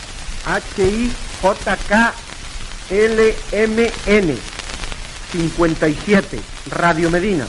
[0.46, 1.08] H-I-J-K-L-M-N
[5.32, 6.40] 57
[6.72, 7.46] Radio Medina.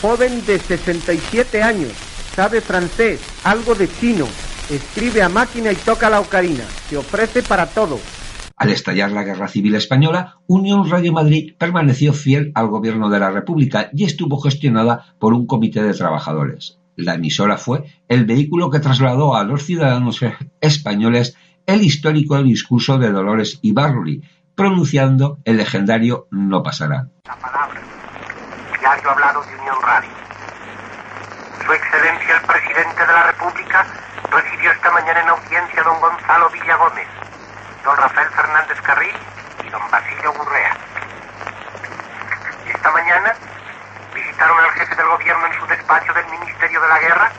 [0.00, 1.92] Joven de 67 años,
[2.34, 4.26] sabe francés, algo de chino,
[4.70, 7.98] escribe a máquina y toca la ocarina, se ofrece para todo.
[8.56, 13.30] Al estallar la Guerra Civil Española, Unión Radio Madrid permaneció fiel al gobierno de la
[13.30, 16.78] República y estuvo gestionada por un comité de trabajadores.
[16.96, 20.20] La emisora fue el vehículo que trasladó a los ciudadanos
[20.62, 24.22] españoles el histórico discurso de Dolores Ibarruri,
[24.54, 27.12] pronunciando el legendario No pasarán.
[27.26, 27.82] La palabra.
[28.80, 30.10] Diario hablado de Unión Radio.
[31.66, 33.86] Su Excelencia el Presidente de la República
[34.32, 37.08] recibió esta mañana en audiencia a don Gonzalo Villagómez,
[37.84, 39.16] don Rafael Fernández Carril
[39.66, 40.76] y don Basilio Gurrea.
[42.72, 43.34] Esta mañana
[44.38, 47.32] al jefe del gobierno en su despacho del Ministerio de la Guerra,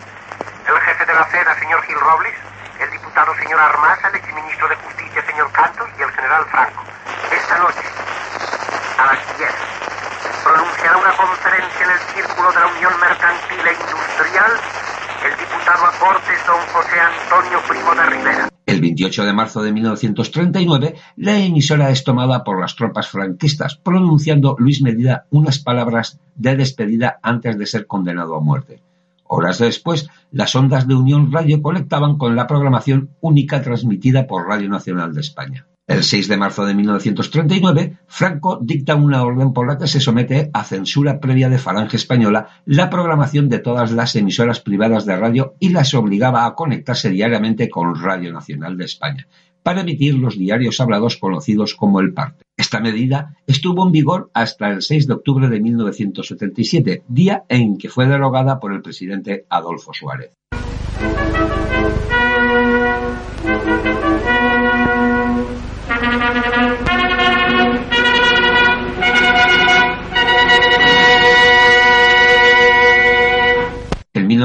[0.67, 2.33] el jefe de la FEDA, señor Gil Robles,
[2.79, 6.83] el diputado señor Armasa, el exministro de Justicia, señor Cantos, y el general Franco.
[7.31, 7.83] Esta noche,
[8.97, 9.51] a las 10,
[10.43, 14.61] pronunciará una conferencia en el Círculo de la Unión Mercantil e Industrial
[15.23, 18.56] el diputado a Cortes don José Antonio Primo de Rivera.
[18.77, 24.55] El 28 de marzo de 1939, la emisora es tomada por las tropas franquistas, pronunciando
[24.59, 28.83] Luis Medina unas palabras de despedida antes de ser condenado a muerte.
[29.23, 34.69] Horas después, las ondas de Unión Radio conectaban con la programación única transmitida por Radio
[34.69, 35.65] Nacional de España.
[35.87, 40.49] El 6 de marzo de 1939, Franco dicta una orden por la que se somete
[40.51, 45.55] a censura previa de Falange Española la programación de todas las emisoras privadas de radio
[45.61, 49.29] y las obligaba a conectarse diariamente con Radio Nacional de España,
[49.63, 52.43] para emitir los diarios hablados conocidos como El Parte.
[52.57, 57.87] Esta medida estuvo en vigor hasta el 6 de octubre de 1977, día en que
[57.87, 60.31] fue derogada por el presidente Adolfo Suárez.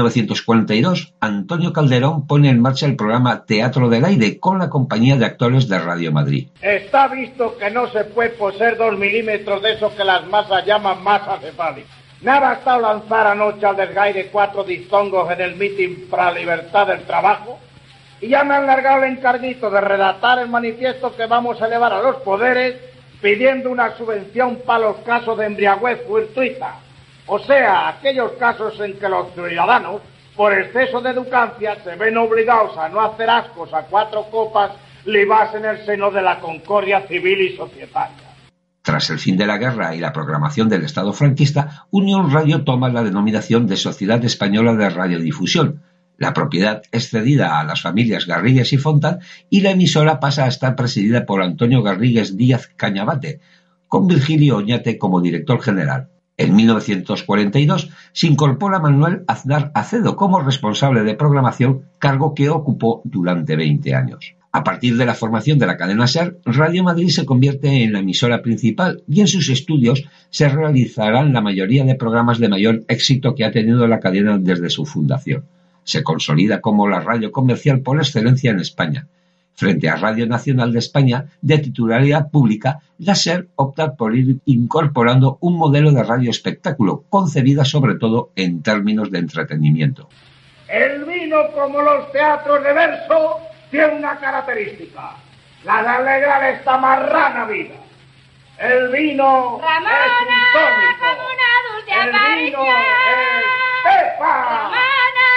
[0.03, 5.25] 1942, Antonio Calderón pone en marcha el programa Teatro del Aire con la compañía de
[5.25, 6.47] actores de Radio Madrid.
[6.61, 11.03] Está visto que no se puede poseer dos milímetros de eso que las masas llaman
[11.03, 11.87] masa cefálica.
[12.21, 16.87] Me ha bastado lanzar anoche al desgaire cuatro distongos en el mitin para la libertad
[16.87, 17.59] del trabajo
[18.21, 21.91] y ya me han largado el encarguito de redactar el manifiesto que vamos a elevar
[21.91, 22.75] a los poderes
[23.21, 26.79] pidiendo una subvención para los casos de embriaguez fortuita.
[27.25, 30.01] O sea, aquellos casos en que los ciudadanos,
[30.35, 34.71] por exceso de educancia, se ven obligados a no hacer ascos a cuatro copas
[35.05, 38.33] libas en el seno de la concordia civil y societaria.
[38.81, 42.89] Tras el fin de la guerra y la programación del Estado franquista, Unión Radio toma
[42.89, 45.81] la denominación de Sociedad Española de Radiodifusión.
[46.17, 50.47] La propiedad es cedida a las familias Garrigues y Fontán y la emisora pasa a
[50.49, 53.39] estar presidida por Antonio Garrigues Díaz Cañabate,
[53.87, 56.09] con Virgilio Oñate como director general.
[56.35, 63.55] En 1942 se incorpora Manuel Aznar Acedo como responsable de programación, cargo que ocupó durante
[63.55, 64.35] 20 años.
[64.51, 67.99] A partir de la formación de la cadena SER, Radio Madrid se convierte en la
[67.99, 73.35] emisora principal y en sus estudios se realizarán la mayoría de programas de mayor éxito
[73.35, 75.45] que ha tenido la cadena desde su fundación.
[75.83, 79.07] Se consolida como la radio comercial por excelencia en España.
[79.55, 85.37] Frente a Radio Nacional de España, de titularidad pública, la SER opta por ir incorporando
[85.41, 90.09] un modelo de radio espectáculo, concebida sobre todo en términos de entretenimiento.
[90.67, 93.37] El vino, como los teatros de verso,
[93.69, 95.15] tiene una característica,
[95.65, 97.75] la de alegrar esta marrana vida.
[98.59, 100.99] El vino Ramona, es un tónico.
[100.99, 102.67] como una dulce El vino aparición.
[103.09, 104.33] es Pepa.
[104.49, 105.29] Ramona,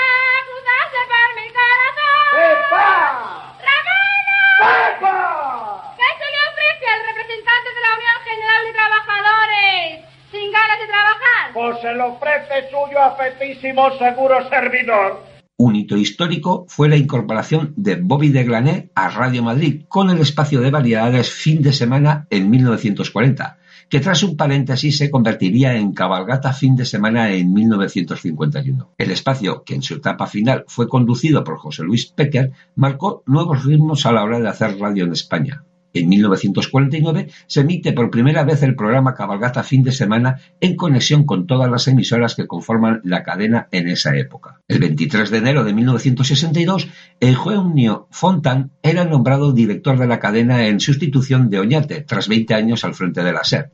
[7.26, 11.52] de la Unión General de Trabajadores sin ganas de trabajar?
[11.54, 15.24] Pues se lo ofrece suyo afetísimo seguro servidor.
[15.58, 20.20] Un hito histórico fue la incorporación de Bobby de Glané a Radio Madrid con el
[20.20, 23.58] espacio de variedades fin de semana en 1940.
[23.88, 28.94] que tras un paréntesis se convertiría en Cabalgata Fin de Semana en 1951.
[28.98, 33.64] El espacio, que en su etapa final fue conducido por José Luis Pecker, marcó nuevos
[33.64, 35.62] ritmos a la hora de hacer radio en España.
[35.98, 41.24] En 1949 se emite por primera vez el programa Cabalgata Fin de Semana en conexión
[41.24, 44.60] con todas las emisoras que conforman la cadena en esa época.
[44.68, 46.88] El 23 de enero de 1962,
[47.20, 52.84] Eugenio Fontan era nombrado director de la cadena en sustitución de Oñate, tras 20 años
[52.84, 53.72] al frente de la SER.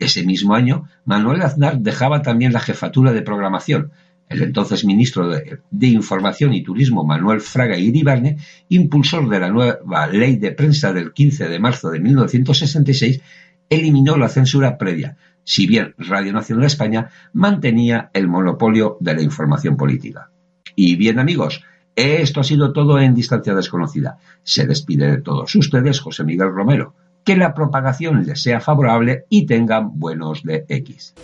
[0.00, 3.92] Ese mismo año, Manuel Aznar dejaba también la jefatura de programación,
[4.30, 10.36] el entonces ministro de, Información y Turismo Manuel Fraga Iribarne, impulsor de la nueva ley
[10.36, 13.20] de prensa del 15 de marzo de 1966,
[13.68, 19.76] eliminó la censura previa, si bien Radio Nacional España mantenía el monopolio de la información
[19.76, 20.30] política.
[20.76, 21.64] Y bien amigos,
[21.96, 24.18] esto ha sido todo en distancia desconocida.
[24.44, 26.94] Se despide de todos ustedes José Miguel Romero.
[27.24, 31.14] Que la propagación les sea favorable y tengan buenos de X.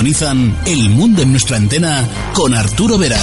[0.00, 3.18] El Mundo en nuestra antena con Arturo Vera.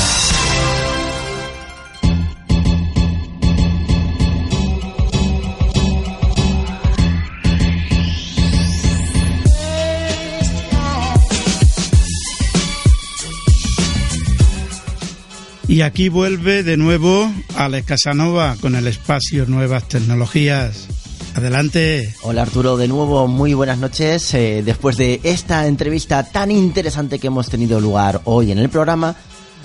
[15.69, 21.04] Y aquí vuelve de nuevo Alex Casanova con el espacio Nuevas Tecnologías.
[21.35, 22.15] Adelante.
[22.21, 24.33] Hola Arturo, de nuevo muy buenas noches.
[24.33, 29.17] Eh, después de esta entrevista tan interesante que hemos tenido lugar hoy en el programa,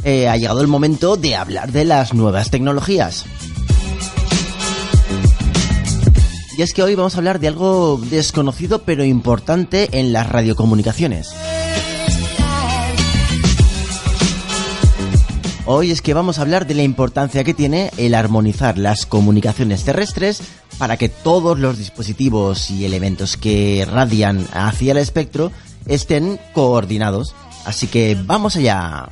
[0.03, 3.25] eh, ha llegado el momento de hablar de las nuevas tecnologías.
[6.59, 11.29] Y es que hoy vamos a hablar de algo desconocido pero importante en las radiocomunicaciones.
[15.66, 19.85] Hoy es que vamos a hablar de la importancia que tiene el armonizar las comunicaciones
[19.85, 20.43] terrestres
[20.81, 25.53] para que todos los dispositivos y elementos que radian hacia el espectro
[25.85, 27.35] estén coordinados.
[27.66, 29.11] Así que vamos allá.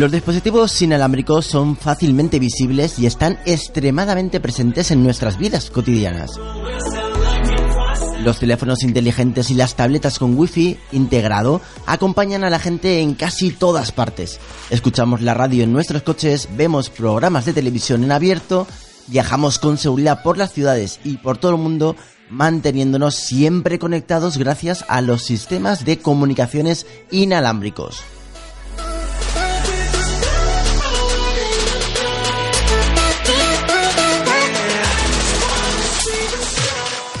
[0.00, 6.30] Los dispositivos inalámbricos son fácilmente visibles y están extremadamente presentes en nuestras vidas cotidianas.
[8.24, 13.50] Los teléfonos inteligentes y las tabletas con wifi integrado acompañan a la gente en casi
[13.50, 14.40] todas partes.
[14.70, 18.66] Escuchamos la radio en nuestros coches, vemos programas de televisión en abierto,
[19.06, 21.94] viajamos con seguridad por las ciudades y por todo el mundo
[22.30, 28.02] manteniéndonos siempre conectados gracias a los sistemas de comunicaciones inalámbricos.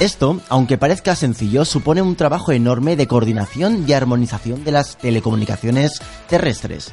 [0.00, 6.00] Esto, aunque parezca sencillo, supone un trabajo enorme de coordinación y armonización de las telecomunicaciones
[6.26, 6.90] terrestres.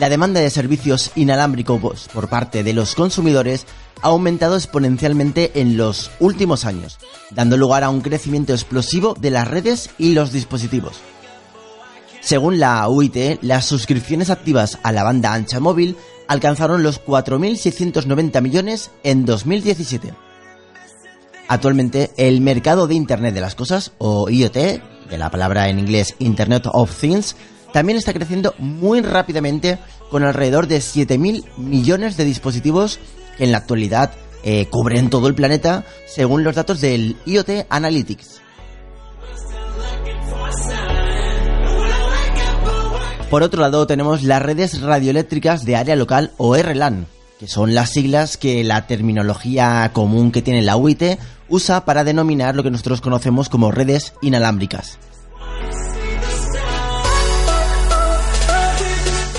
[0.00, 3.66] La demanda de servicios inalámbricos por parte de los consumidores
[4.00, 6.98] ha aumentado exponencialmente en los últimos años,
[7.32, 11.02] dando lugar a un crecimiento explosivo de las redes y los dispositivos.
[12.22, 18.90] Según la UIT, las suscripciones activas a la banda ancha móvil alcanzaron los 4.690 millones
[19.02, 20.27] en 2017
[21.48, 26.14] Actualmente el mercado de Internet de las Cosas, o IoT, de la palabra en inglés
[26.18, 27.36] Internet of Things,
[27.72, 29.78] también está creciendo muy rápidamente
[30.10, 33.00] con alrededor de 7.000 millones de dispositivos
[33.38, 38.42] que en la actualidad eh, cubren todo el planeta según los datos del IoT Analytics.
[43.30, 47.06] Por otro lado tenemos las redes radioeléctricas de área local o RLAN,
[47.38, 51.02] que son las siglas que la terminología común que tiene la UIT
[51.48, 54.98] usa para denominar lo que nosotros conocemos como redes inalámbricas.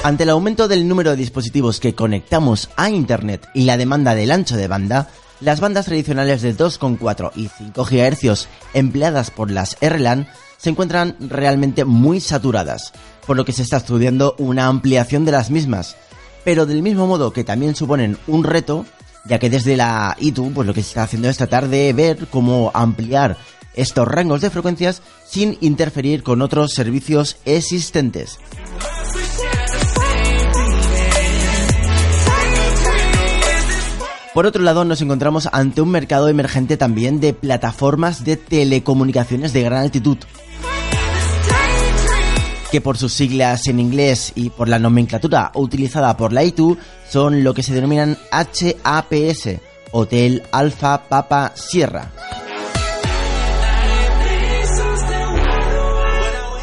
[0.01, 4.31] Ante el aumento del número de dispositivos que conectamos a Internet y la demanda del
[4.31, 5.09] ancho de banda,
[5.41, 11.85] las bandas tradicionales de 2,4 y 5 GHz empleadas por las RLAN se encuentran realmente
[11.85, 12.93] muy saturadas,
[13.25, 15.95] por lo que se está estudiando una ampliación de las mismas,
[16.43, 18.85] pero del mismo modo que también suponen un reto,
[19.25, 22.27] ya que desde la ITU pues lo que se está haciendo es tratar de ver
[22.27, 23.37] cómo ampliar
[23.75, 28.39] estos rangos de frecuencias sin interferir con otros servicios existentes.
[34.33, 39.63] Por otro lado, nos encontramos ante un mercado emergente también de plataformas de telecomunicaciones de
[39.63, 40.17] gran altitud,
[42.71, 46.77] que por sus siglas en inglés y por la nomenclatura utilizada por la ITU
[47.09, 49.59] son lo que se denominan HAPS,
[49.91, 52.11] Hotel Alfa Papa Sierra.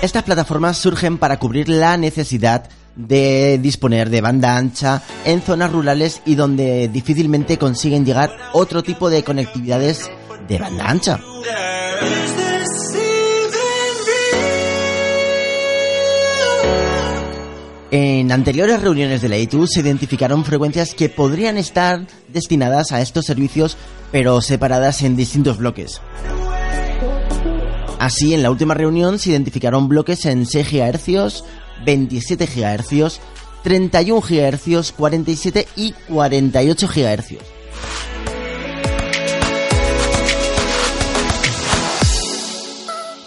[0.03, 6.23] Estas plataformas surgen para cubrir la necesidad de disponer de banda ancha en zonas rurales
[6.25, 10.11] y donde difícilmente consiguen llegar otro tipo de conectividades
[10.49, 11.21] de banda ancha.
[17.91, 23.27] En anteriores reuniones de la ITU se identificaron frecuencias que podrían estar destinadas a estos
[23.27, 23.77] servicios,
[24.11, 26.01] pero separadas en distintos bloques.
[27.99, 31.45] Así, en la última reunión se identificaron bloques en 6 GHz,
[31.85, 33.21] 27 GHz,
[33.63, 37.37] 31 GHz, 47 y 48 GHz.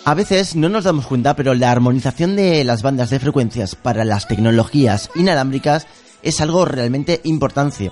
[0.09, 4.03] A veces no nos damos cuenta, pero la armonización de las bandas de frecuencias para
[4.03, 5.85] las tecnologías inalámbricas
[6.23, 7.91] es algo realmente importante.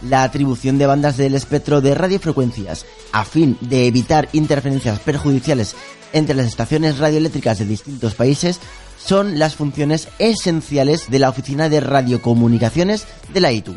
[0.00, 5.74] La atribución de bandas del espectro de radiofrecuencias a fin de evitar interferencias perjudiciales
[6.12, 8.60] entre las estaciones radioeléctricas de distintos países
[9.04, 13.74] son las funciones esenciales de la Oficina de Radiocomunicaciones de la ITU.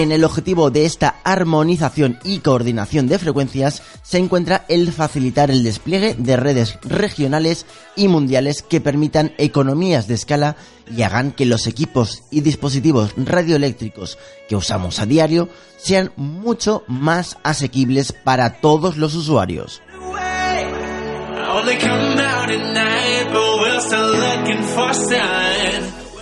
[0.00, 5.62] En el objetivo de esta armonización y coordinación de frecuencias se encuentra el facilitar el
[5.62, 10.56] despliegue de redes regionales y mundiales que permitan economías de escala
[10.90, 14.16] y hagan que los equipos y dispositivos radioeléctricos
[14.48, 19.82] que usamos a diario sean mucho más asequibles para todos los usuarios.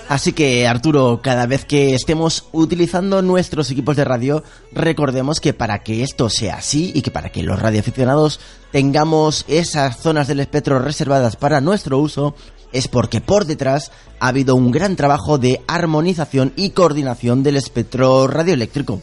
[0.09, 4.43] Así que Arturo, cada vez que estemos utilizando nuestros equipos de radio,
[4.73, 8.41] recordemos que para que esto sea así y que para que los radioaficionados
[8.73, 12.35] tengamos esas zonas del espectro reservadas para nuestro uso,
[12.73, 18.27] es porque por detrás ha habido un gran trabajo de armonización y coordinación del espectro
[18.29, 19.03] radioeléctrico.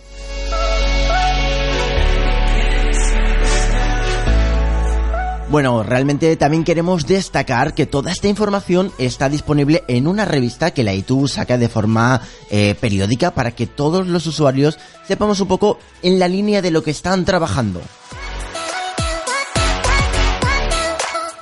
[5.47, 10.83] Bueno, realmente también queremos destacar que toda esta información está disponible en una revista que
[10.83, 15.77] la ITU saca de forma eh, periódica para que todos los usuarios sepamos un poco
[16.01, 17.79] en la línea de lo que están trabajando.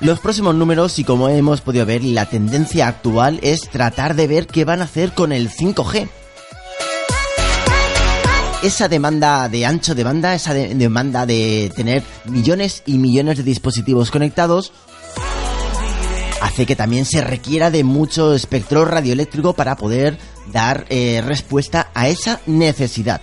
[0.00, 4.46] Los próximos números, y como hemos podido ver, la tendencia actual es tratar de ver
[4.46, 6.08] qué van a hacer con el 5G
[8.64, 14.10] esa demanda de ancho de banda, esa demanda de tener millones y millones de dispositivos
[14.10, 14.72] conectados,
[16.40, 20.16] hace que también se requiera de mucho espectro radioeléctrico para poder
[20.50, 23.20] dar eh, respuesta a esa necesidad.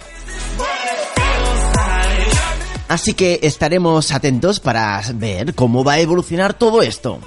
[2.88, 7.20] Así que estaremos atentos para ver cómo va a evolucionar todo esto.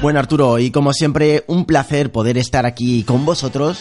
[0.00, 3.80] Bueno Arturo, y como siempre, un placer poder estar aquí con vosotros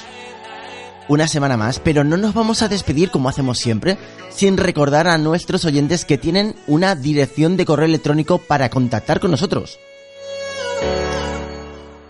[1.08, 4.00] una semana más, pero no nos vamos a despedir como hacemos siempre,
[4.30, 9.30] sin recordar a nuestros oyentes que tienen una dirección de correo electrónico para contactar con
[9.32, 9.78] nosotros.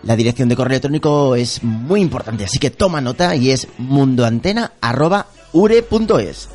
[0.03, 6.49] La dirección de correo electrónico es muy importante, así que toma nota y es mundoantena.ure.es.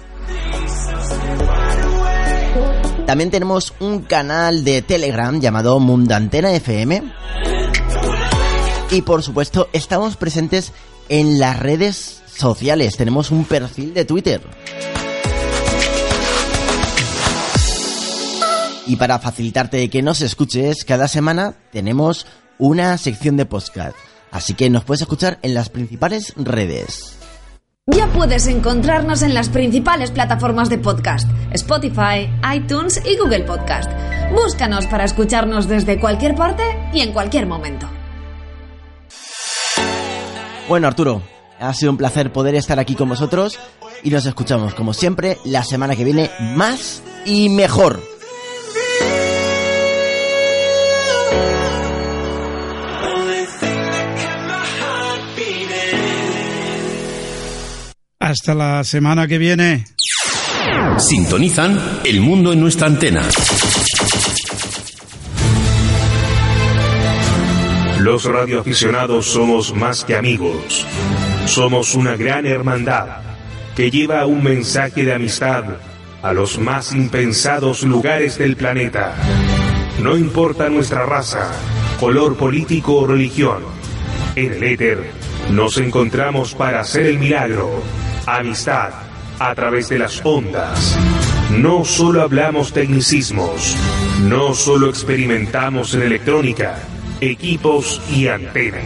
[3.07, 7.03] También tenemos un canal de Telegram llamado Mundantena FM.
[8.91, 10.73] Y por supuesto, estamos presentes
[11.09, 12.97] en las redes sociales.
[12.97, 14.41] Tenemos un perfil de Twitter.
[18.87, 22.27] Y para facilitarte que nos escuches, cada semana tenemos
[22.59, 23.97] una sección de podcast.
[24.31, 27.12] Así que nos puedes escuchar en las principales redes.
[27.91, 33.91] Ya puedes encontrarnos en las principales plataformas de podcast, Spotify, iTunes y Google Podcast.
[34.33, 36.63] Búscanos para escucharnos desde cualquier parte
[36.93, 37.89] y en cualquier momento.
[40.69, 41.23] Bueno, Arturo,
[41.59, 43.59] ha sido un placer poder estar aquí con vosotros
[44.05, 48.12] y nos escuchamos como siempre la semana que viene más y mejor.
[58.23, 59.85] Hasta la semana que viene.
[60.97, 63.29] Sintonizan El Mundo en nuestra antena.
[67.99, 70.87] Los radioaficionados somos más que amigos.
[71.47, 73.23] Somos una gran hermandad
[73.75, 75.65] que lleva un mensaje de amistad
[76.23, 79.17] a los más impensados lugares del planeta.
[80.01, 81.51] No importa nuestra raza,
[81.99, 83.65] color político o religión.
[84.37, 85.11] En el éter
[85.51, 87.83] nos encontramos para hacer el milagro.
[88.27, 88.91] Amistad
[89.41, 90.97] a través de las ondas.
[91.51, 93.77] No solo hablamos tecnicismos,
[94.23, 96.79] no solo experimentamos en electrónica,
[97.21, 98.85] equipos y antenas.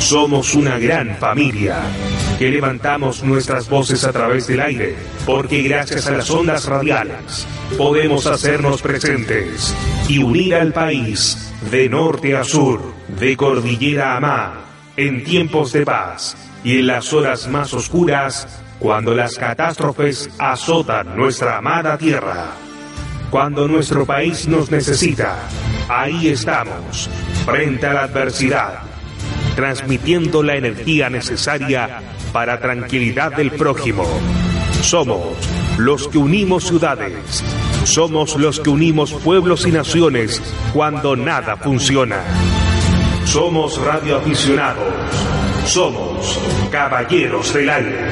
[0.00, 1.76] Somos una gran familia
[2.38, 7.46] que levantamos nuestras voces a través del aire, porque gracias a las ondas radiales
[7.76, 9.74] podemos hacernos presentes
[10.08, 14.67] y unir al país de norte a sur, de cordillera a mar,
[14.98, 21.58] en tiempos de paz y en las horas más oscuras, cuando las catástrofes azotan nuestra
[21.58, 22.46] amada tierra.
[23.30, 25.36] Cuando nuestro país nos necesita,
[25.88, 27.08] ahí estamos,
[27.46, 28.80] frente a la adversidad,
[29.54, 34.04] transmitiendo la energía necesaria para tranquilidad del prójimo.
[34.82, 35.36] Somos
[35.78, 37.44] los que unimos ciudades.
[37.84, 40.42] Somos los que unimos pueblos y naciones
[40.74, 42.20] cuando nada funciona.
[43.40, 44.92] Somos radioaficionados.
[45.64, 46.40] Somos
[46.72, 48.10] caballeros del aire.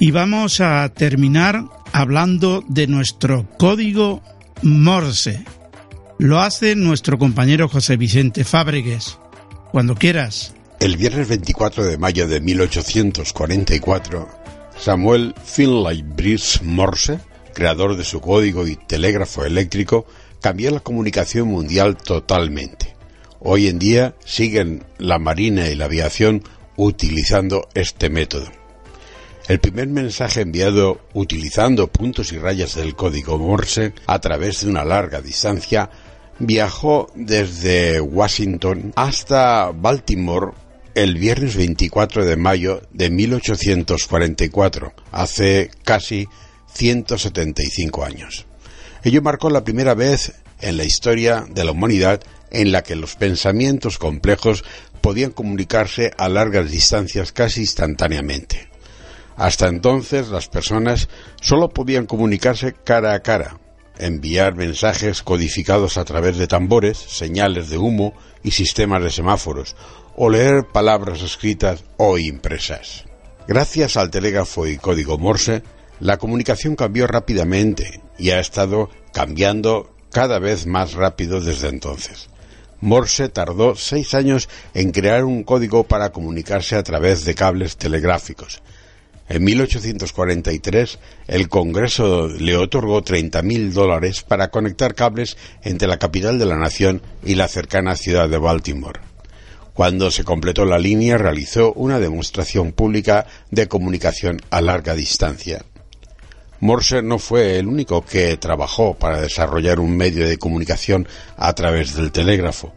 [0.00, 1.62] Y vamos a terminar
[1.92, 4.22] hablando de nuestro código
[4.62, 5.44] Morse.
[6.18, 9.18] Lo hace nuestro compañero José Vicente Fábregues.
[9.70, 10.54] Cuando quieras.
[10.82, 14.28] El viernes 24 de mayo de 1844,
[14.76, 17.20] Samuel Finlay Brice Morse,
[17.54, 20.06] creador de su código y telégrafo eléctrico,
[20.40, 22.96] cambió la comunicación mundial totalmente.
[23.38, 26.42] Hoy en día siguen la Marina y la aviación
[26.74, 28.50] utilizando este método.
[29.46, 34.84] El primer mensaje enviado utilizando puntos y rayas del código Morse a través de una
[34.84, 35.88] larga distancia
[36.40, 40.54] viajó desde Washington hasta Baltimore
[40.94, 46.28] el viernes 24 de mayo de 1844, hace casi
[46.72, 48.46] 175 años.
[49.02, 52.20] Ello marcó la primera vez en la historia de la humanidad
[52.50, 54.64] en la que los pensamientos complejos
[55.00, 58.68] podían comunicarse a largas distancias casi instantáneamente.
[59.36, 61.08] Hasta entonces las personas
[61.40, 63.58] solo podían comunicarse cara a cara,
[63.98, 69.74] enviar mensajes codificados a través de tambores, señales de humo y sistemas de semáforos,
[70.24, 73.06] o leer palabras escritas o impresas.
[73.48, 75.64] Gracias al telégrafo y código Morse,
[75.98, 82.28] la comunicación cambió rápidamente y ha estado cambiando cada vez más rápido desde entonces.
[82.80, 88.62] Morse tardó seis años en crear un código para comunicarse a través de cables telegráficos,
[89.28, 96.44] en 1843, el Congreso le otorgó 30.000 dólares para conectar cables entre la capital de
[96.44, 99.11] la nación y la cercana ciudad de Baltimore.
[99.74, 105.64] Cuando se completó la línea, realizó una demostración pública de comunicación a larga distancia.
[106.60, 111.96] Morse no fue el único que trabajó para desarrollar un medio de comunicación a través
[111.96, 112.72] del telégrafo,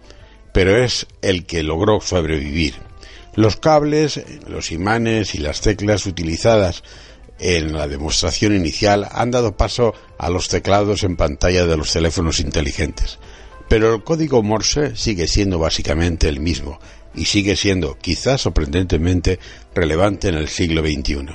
[0.53, 2.75] pero es el que logró sobrevivir.
[3.35, 6.83] Los cables, los imanes y las teclas utilizadas
[7.37, 12.39] en la demostración inicial han dado paso a los teclados en pantalla de los teléfonos
[12.39, 13.19] inteligentes.
[13.67, 16.79] Pero el código Morse sigue siendo básicamente el mismo
[17.13, 19.39] y sigue siendo, quizás sorprendentemente,
[19.73, 21.27] relevante en el siglo XXI.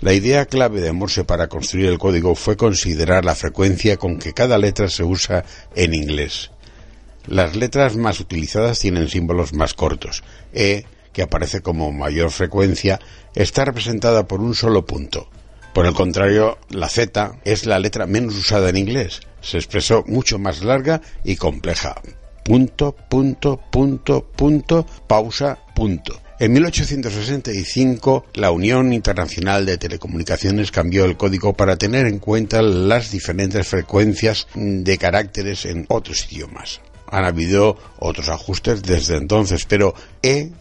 [0.00, 4.34] La idea clave de Morse para construir el código fue considerar la frecuencia con que
[4.34, 5.44] cada letra se usa
[5.74, 6.50] en inglés.
[7.26, 10.22] Las letras más utilizadas tienen símbolos más cortos.
[10.52, 13.00] E, que aparece como mayor frecuencia,
[13.34, 15.30] está representada por un solo punto.
[15.76, 19.20] Por el contrario, la Z es la letra menos usada en inglés.
[19.42, 22.00] Se expresó mucho más larga y compleja.
[22.42, 26.18] Punto, punto, punto, punto, pausa, punto.
[26.40, 33.10] En 1865, la Unión Internacional de Telecomunicaciones cambió el código para tener en cuenta las
[33.10, 36.80] diferentes frecuencias de caracteres en otros idiomas.
[37.08, 40.52] Han habido otros ajustes desde entonces, pero E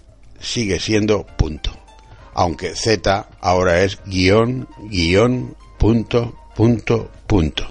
[0.42, 1.85] sigue siendo punto.
[2.36, 7.66] Aunque Z ahora es guion, guion, punto, punto, punto.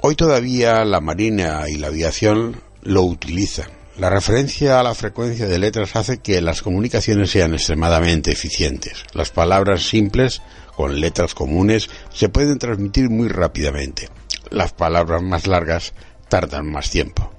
[0.00, 3.70] Hoy todavía la Marina y la aviación lo utilizan.
[3.98, 9.04] La referencia a la frecuencia de letras hace que las comunicaciones sean extremadamente eficientes.
[9.12, 10.40] Las palabras simples,
[10.74, 14.08] con letras comunes, se pueden transmitir muy rápidamente.
[14.50, 15.92] Las palabras más largas
[16.28, 17.32] tardan más tiempo.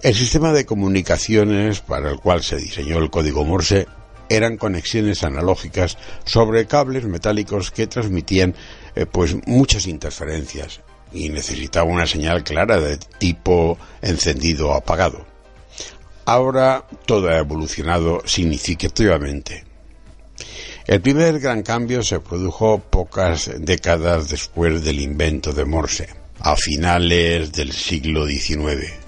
[0.00, 3.86] El sistema de comunicaciones para el cual se diseñó el código Morse
[4.28, 8.54] eran conexiones analógicas sobre cables metálicos que transmitían
[8.94, 10.80] eh, pues muchas interferencias
[11.12, 15.24] y necesitaba una señal clara de tipo encendido o apagado.
[16.24, 19.64] Ahora todo ha evolucionado significativamente.
[20.86, 26.08] El primer gran cambio se produjo pocas décadas después del invento de Morse,
[26.40, 29.07] a finales del siglo XIX.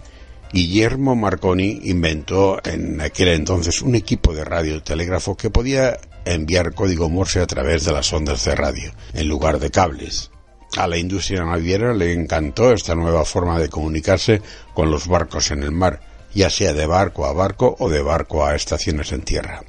[0.53, 7.40] Guillermo Marconi inventó en aquel entonces un equipo de radiotelégrafo que podía enviar código Morse
[7.40, 10.32] a través de las ondas de radio, en lugar de cables.
[10.76, 14.42] A la industria naviera le encantó esta nueva forma de comunicarse
[14.74, 16.01] con los barcos en el mar,
[16.34, 19.62] ya sea de barco a barco o de barco a estaciones en tierra.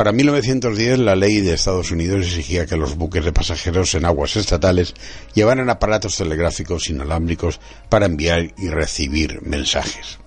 [0.00, 4.34] Para 1910 la ley de Estados Unidos exigía que los buques de pasajeros en aguas
[4.34, 4.94] estatales
[5.34, 10.18] llevaran aparatos telegráficos inalámbricos para enviar y recibir mensajes.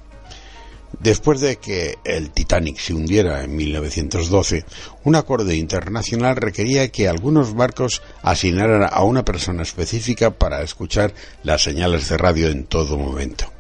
[1.00, 4.64] Después de que el Titanic se hundiera en 1912,
[5.06, 11.64] un acuerdo internacional requería que algunos barcos asignaran a una persona específica para escuchar las
[11.64, 13.52] señales de radio en todo momento.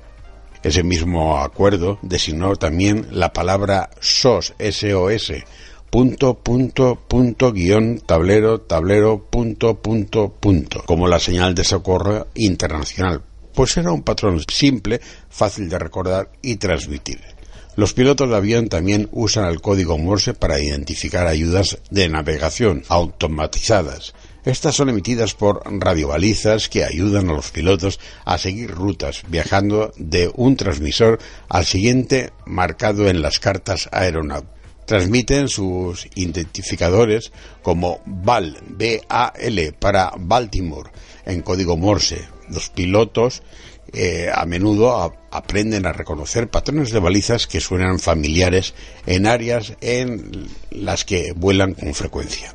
[0.61, 5.34] Ese mismo acuerdo designó también la palabra SOS, SOS,
[5.94, 13.22] punto, punto, punto, guion, tablero, tablero, punto, punto, punto, como la señal de socorro internacional,
[13.54, 17.22] pues era un patrón simple, fácil de recordar y transmitir.
[17.76, 24.16] Los pilotos de avión también usan el código Morse para identificar ayudas de navegación automatizadas.
[24.46, 30.32] Estas son emitidas por radiobalizas que ayudan a los pilotos a seguir rutas viajando de
[30.34, 31.20] un transmisor
[31.50, 34.53] al siguiente marcado en las cartas aeronáuticas
[34.86, 37.31] transmiten sus identificadores
[37.61, 40.91] como BAL, B-A-L, para Baltimore,
[41.25, 42.25] en código Morse.
[42.49, 43.41] Los pilotos
[43.93, 48.73] eh, a menudo aprenden a reconocer patrones de balizas que suenan familiares
[49.05, 52.53] en áreas en las que vuelan con frecuencia.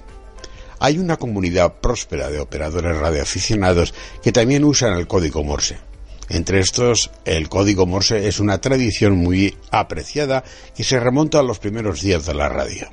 [0.80, 5.87] Hay una comunidad próspera de operadores radioaficionados que también usan el código Morse.
[6.28, 10.44] Entre estos, el código Morse es una tradición muy apreciada
[10.76, 12.88] que se remonta a los primeros días de la radio.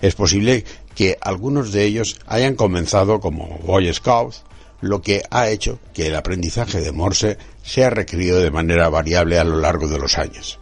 [0.00, 0.64] Es posible
[0.94, 4.44] que algunos de ellos hayan comenzado como Boy Scouts,
[4.80, 9.44] lo que ha hecho que el aprendizaje de Morse sea requerido de manera variable a
[9.44, 10.58] lo largo de los años.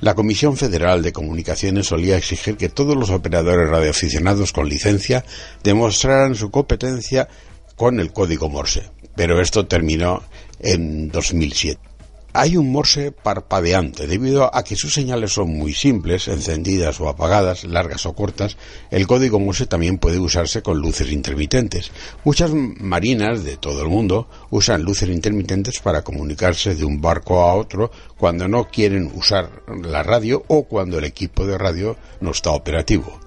[0.00, 5.24] La Comisión Federal de Comunicaciones solía exigir que todos los operadores radioaficionados con licencia
[5.62, 7.28] demostraran su competencia
[7.76, 10.22] con el código Morse, pero esto terminó
[10.62, 11.92] en 2007.
[12.34, 14.06] Hay un Morse parpadeante.
[14.06, 18.56] Debido a que sus señales son muy simples, encendidas o apagadas, largas o cortas,
[18.90, 21.90] el código Morse también puede usarse con luces intermitentes.
[22.24, 27.54] Muchas marinas de todo el mundo usan luces intermitentes para comunicarse de un barco a
[27.54, 29.50] otro cuando no quieren usar
[29.84, 33.21] la radio o cuando el equipo de radio no está operativo.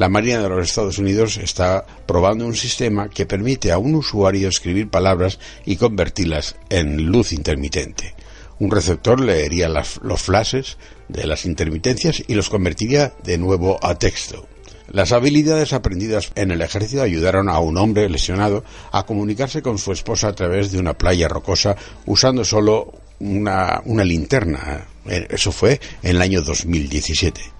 [0.00, 4.48] La Marina de los Estados Unidos está probando un sistema que permite a un usuario
[4.48, 8.14] escribir palabras y convertirlas en luz intermitente.
[8.58, 10.78] Un receptor leería los flashes
[11.08, 14.46] de las intermitencias y los convertiría de nuevo a texto.
[14.90, 19.92] Las habilidades aprendidas en el ejército ayudaron a un hombre lesionado a comunicarse con su
[19.92, 21.76] esposa a través de una playa rocosa
[22.06, 24.86] usando solo una, linterna.
[25.04, 27.59] Eso fue en el año 2017.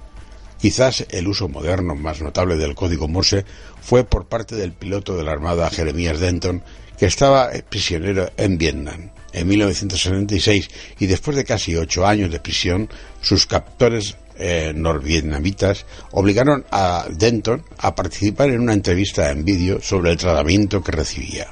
[0.61, 3.45] Quizás el uso moderno más notable del código Morse
[3.81, 6.63] fue por parte del piloto de la Armada Jeremías Denton,
[6.99, 9.11] que estaba prisionero en Vietnam.
[9.33, 12.91] En 1976, y después de casi ocho años de prisión,
[13.23, 20.11] sus captores eh, norvietnamitas obligaron a Denton a participar en una entrevista en vídeo sobre
[20.11, 21.47] el tratamiento que recibía.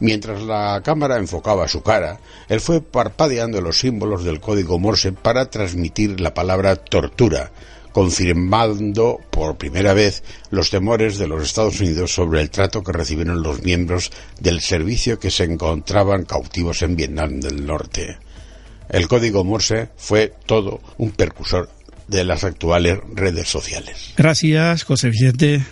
[0.00, 2.18] Mientras la cámara enfocaba su cara,
[2.48, 7.52] él fue parpadeando los símbolos del código Morse para transmitir la palabra tortura,
[7.92, 13.42] confirmando por primera vez los temores de los Estados Unidos sobre el trato que recibieron
[13.42, 18.18] los miembros del servicio que se encontraban cautivos en Vietnam del Norte.
[18.88, 21.70] El código Morse fue todo un percursor
[22.08, 24.12] de las actuales redes sociales.
[24.16, 25.62] Gracias, José Vicente.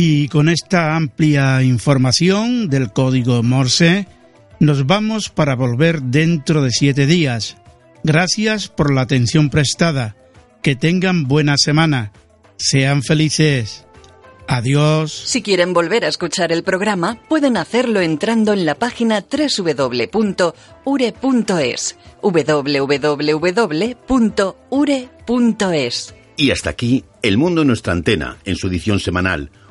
[0.00, 4.06] Y con esta amplia información del código Morse,
[4.60, 7.56] nos vamos para volver dentro de siete días.
[8.04, 10.14] Gracias por la atención prestada.
[10.62, 12.12] Que tengan buena semana.
[12.58, 13.86] Sean felices.
[14.46, 15.10] Adiós.
[15.10, 19.96] Si quieren volver a escuchar el programa, pueden hacerlo entrando en la página www.ure.es.
[22.22, 22.94] www.ure.es.
[26.36, 29.50] Y hasta aquí, El Mundo en nuestra antena, en su edición semanal